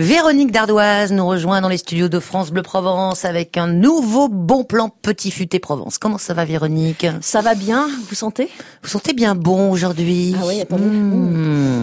Véronique 0.00 0.50
Dardoise 0.50 1.12
nous 1.12 1.26
rejoint 1.26 1.60
dans 1.60 1.68
les 1.68 1.76
studios 1.76 2.08
de 2.08 2.18
France 2.20 2.50
Bleu 2.50 2.62
Provence 2.62 3.26
avec 3.26 3.58
un 3.58 3.66
nouveau 3.66 4.30
bon 4.30 4.64
plan 4.64 4.88
Petit 4.88 5.30
Futé 5.30 5.58
Provence. 5.58 5.98
Comment 5.98 6.16
ça 6.16 6.32
va 6.32 6.46
Véronique? 6.46 7.06
Ça 7.20 7.42
va 7.42 7.54
bien, 7.54 7.86
vous 8.08 8.14
sentez? 8.14 8.48
Vous 8.82 8.88
sentez 8.88 9.12
bien 9.12 9.34
bon 9.34 9.70
aujourd'hui? 9.70 10.34
Ah 10.40 10.46
oui, 10.46 10.58
attendez. 10.62 10.84
Mmh. 10.84 11.79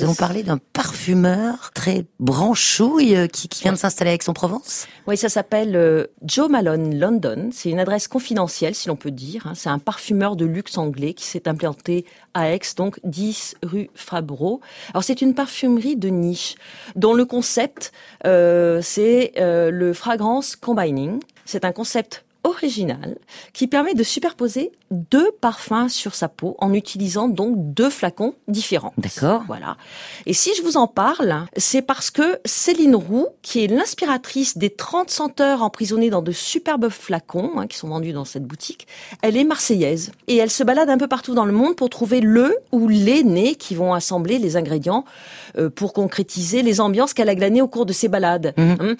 Nous 0.00 0.06
allons 0.06 0.14
parler 0.14 0.42
d'un 0.42 0.58
parfumeur 0.72 1.72
très 1.74 2.06
branchouille 2.20 3.14
euh, 3.16 3.26
qui, 3.26 3.48
qui 3.48 3.62
vient 3.64 3.72
de 3.72 3.78
s'installer 3.78 4.12
à 4.12 4.14
Aix-en-Provence. 4.14 4.86
Oui, 5.06 5.18
ça 5.18 5.28
s'appelle 5.28 5.76
euh, 5.76 6.06
Joe 6.24 6.48
Malone 6.48 6.98
London. 6.98 7.50
C'est 7.52 7.68
une 7.68 7.78
adresse 7.78 8.08
confidentielle, 8.08 8.74
si 8.74 8.88
l'on 8.88 8.96
peut 8.96 9.10
dire. 9.10 9.46
hein. 9.46 9.52
C'est 9.54 9.68
un 9.68 9.78
parfumeur 9.78 10.36
de 10.36 10.46
luxe 10.46 10.78
anglais 10.78 11.12
qui 11.12 11.26
s'est 11.26 11.46
implanté 11.46 12.06
à 12.32 12.50
Aix, 12.50 12.60
donc 12.78 12.98
10 13.04 13.56
rue 13.62 13.90
Fabreau. 13.94 14.62
Alors 14.94 15.04
c'est 15.04 15.20
une 15.20 15.34
parfumerie 15.34 15.96
de 15.96 16.08
niche 16.08 16.54
dont 16.96 17.12
le 17.12 17.26
concept 17.26 17.92
euh, 18.26 18.80
c'est 18.82 19.32
euh, 19.38 19.70
le 19.70 19.92
fragrance 19.92 20.56
combining. 20.56 21.20
C'est 21.44 21.66
un 21.66 21.72
concept 21.72 22.24
original 22.44 23.18
qui 23.52 23.66
permet 23.66 23.94
de 23.94 24.02
superposer 24.02 24.72
deux 24.90 25.30
parfums 25.40 25.88
sur 25.88 26.14
sa 26.14 26.28
peau 26.28 26.56
en 26.58 26.72
utilisant 26.72 27.28
donc 27.28 27.54
deux 27.56 27.90
flacons 27.90 28.34
différents. 28.48 28.92
D'accord. 28.98 29.44
Voilà. 29.46 29.76
Et 30.26 30.32
si 30.32 30.50
je 30.56 30.62
vous 30.62 30.76
en 30.76 30.86
parle, 30.86 31.46
c'est 31.56 31.82
parce 31.82 32.10
que 32.10 32.40
Céline 32.44 32.96
Roux, 32.96 33.28
qui 33.42 33.62
est 33.62 33.68
l'inspiratrice 33.68 34.58
des 34.58 34.70
30 34.70 35.10
senteurs 35.10 35.62
emprisonnées 35.62 36.10
dans 36.10 36.22
de 36.22 36.32
superbes 36.32 36.88
flacons 36.88 37.52
hein, 37.56 37.66
qui 37.66 37.76
sont 37.76 37.88
vendus 37.88 38.12
dans 38.12 38.24
cette 38.24 38.44
boutique, 38.44 38.88
elle 39.22 39.36
est 39.36 39.44
marseillaise 39.44 40.10
et 40.26 40.36
elle 40.36 40.50
se 40.50 40.64
balade 40.64 40.90
un 40.90 40.98
peu 40.98 41.08
partout 41.08 41.34
dans 41.34 41.44
le 41.44 41.52
monde 41.52 41.76
pour 41.76 41.90
trouver 41.90 42.20
le 42.20 42.56
ou 42.72 42.88
les 42.88 43.22
nez 43.22 43.54
qui 43.54 43.74
vont 43.74 43.94
assembler 43.94 44.38
les 44.38 44.56
ingrédients 44.56 45.04
euh, 45.56 45.70
pour 45.70 45.92
concrétiser 45.92 46.62
les 46.62 46.80
ambiances 46.80 47.14
qu'elle 47.14 47.28
a 47.28 47.34
glanées 47.34 47.62
au 47.62 47.68
cours 47.68 47.86
de 47.86 47.92
ses 47.92 48.08
balades. 48.08 48.54
Hein. 48.56 48.96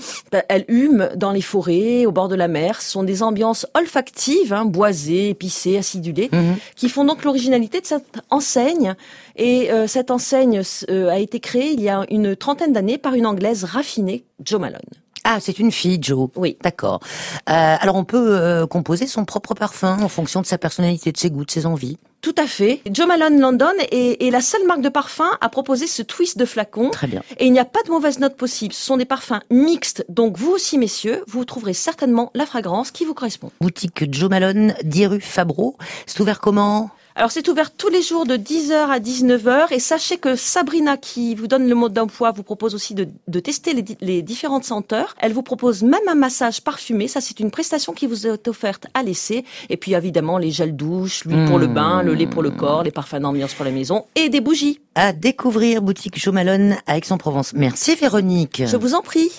Elle 0.48 0.64
hume 0.68 1.10
dans 1.16 1.32
les 1.32 1.42
forêts, 1.42 2.06
au 2.06 2.12
bord 2.12 2.28
de 2.28 2.37
la 2.37 2.48
mer. 2.48 2.80
Ce 2.80 2.90
sont 2.90 3.02
des 3.02 3.22
ambiances 3.22 3.29
olfactives, 3.74 4.52
hein, 4.52 4.64
boisées, 4.64 5.30
épicées, 5.30 5.78
acidulées, 5.78 6.30
qui 6.76 6.88
font 6.88 7.04
donc 7.04 7.24
l'originalité 7.24 7.80
de 7.80 7.87
cette 7.87 8.20
enseigne. 8.30 8.95
Et 9.37 9.70
euh, 9.70 9.87
cette 9.87 10.10
enseigne 10.10 10.62
euh, 10.90 11.09
a 11.09 11.18
été 11.18 11.40
créée 11.40 11.72
il 11.72 11.80
y 11.80 11.88
a 11.88 12.04
une 12.10 12.37
trentaine 12.37 12.72
d'années 12.72 12.98
par 12.98 13.14
une 13.14 13.26
Anglaise 13.26 13.64
raffinée, 13.64 14.24
Jo 14.45 14.59
Malone. 14.59 14.80
Ah, 15.24 15.38
c'est 15.40 15.59
une 15.59 15.71
fille, 15.71 15.99
Joe. 16.01 16.30
Oui. 16.37 16.57
D'accord. 16.63 17.01
Euh, 17.49 17.76
alors 17.79 17.96
on 17.96 18.04
peut 18.04 18.38
euh, 18.38 18.66
composer 18.66 19.07
son 19.07 19.24
propre 19.24 19.54
parfum 19.54 19.99
en 20.02 20.09
fonction 20.09 20.40
de 20.40 20.46
sa 20.46 20.59
personnalité, 20.59 21.12
de 21.12 21.16
ses 21.16 21.30
goûts, 21.30 21.45
de 21.45 21.51
ses 21.51 21.66
envies. 21.66 21.99
Tout 22.23 22.35
à 22.37 22.46
fait. 22.46 22.82
Jo 22.90 23.07
Malone 23.07 23.40
London 23.40 23.73
est, 23.90 24.23
est 24.23 24.30
la 24.30 24.40
seule 24.40 24.66
marque 24.66 24.82
de 24.82 24.88
parfum 24.90 25.29
à 25.40 25.49
proposer 25.49 25.87
ce 25.87 26.02
twist 26.02 26.38
de 26.38 26.45
flacon. 26.45 26.90
Très 26.90 27.07
bien. 27.07 27.23
Et 27.38 27.46
il 27.46 27.52
n'y 27.52 27.59
a 27.59 27.65
pas 27.65 27.82
de 27.85 27.90
mauvaise 27.90 28.18
note 28.18 28.37
possible. 28.37 28.74
Ce 28.74 28.85
sont 28.85 28.99
des 28.99 29.07
parfums 29.07 29.40
mixtes. 29.51 30.04
Donc 30.09 30.37
vous 30.37 30.51
aussi, 30.51 30.77
messieurs, 30.77 31.23
vous 31.27 31.45
trouverez 31.45 31.74
certainement 31.74 32.30
la 32.34 32.45
fragrance 32.46 32.90
qui 32.90 33.05
vous 33.05 33.15
correspond. 33.15 33.51
Boutique 33.60 34.12
Joe 34.12 34.29
Malone, 34.29 34.74
10 34.84 35.07
rue 35.07 35.21
Fabreau. 35.21 35.77
C'est 36.07 36.21
ouvert 36.21 36.40
comment? 36.40 36.90
Alors 37.16 37.32
c'est 37.32 37.48
ouvert 37.48 37.72
tous 37.74 37.88
les 37.88 38.02
jours 38.02 38.24
de 38.24 38.36
10h 38.36 38.88
à 38.88 39.00
19h. 39.00 39.72
Et 39.72 39.80
sachez 39.80 40.16
que 40.16 40.36
Sabrina, 40.36 40.96
qui 40.96 41.34
vous 41.34 41.48
donne 41.48 41.68
le 41.68 41.74
mot 41.74 41.88
d'emploi, 41.88 42.30
vous 42.32 42.42
propose 42.42 42.74
aussi 42.74 42.94
de, 42.94 43.08
de 43.26 43.40
tester 43.40 43.72
les, 43.74 43.84
les 44.00 44.22
différentes 44.22 44.64
senteurs. 44.64 45.14
Elle 45.18 45.32
vous 45.32 45.42
propose 45.42 45.82
même 45.82 46.00
un 46.08 46.14
massage 46.14 46.62
parfumé. 46.62 47.08
Ça, 47.08 47.20
c'est 47.20 47.40
une 47.40 47.50
prestation 47.50 47.92
qui 47.92 48.06
vous 48.06 48.26
est 48.26 48.48
offerte 48.48 48.86
à 48.94 49.02
l'essai. 49.02 49.44
Et 49.68 49.76
puis 49.76 49.94
évidemment, 49.94 50.38
les 50.38 50.50
gels 50.50 50.76
douche, 50.76 51.24
l'huile 51.24 51.46
pour 51.46 51.58
le 51.58 51.66
bain, 51.66 52.02
le 52.02 52.14
lait 52.14 52.26
pour 52.26 52.42
le 52.42 52.50
corps, 52.50 52.82
les 52.84 52.90
parfums 52.90 53.20
d'ambiance 53.20 53.54
pour 53.54 53.64
la 53.64 53.70
maison 53.70 54.04
et 54.14 54.28
des 54.28 54.40
bougies. 54.40 54.80
À 54.94 55.12
découvrir 55.12 55.82
boutique 55.82 56.18
Joe 56.18 56.34
Malone 56.34 56.76
à 56.86 56.96
Aix-en-Provence. 56.96 57.52
Merci 57.54 57.94
Véronique. 57.94 58.62
Je 58.66 58.76
vous 58.76 58.94
en 58.94 59.02
prie. 59.02 59.30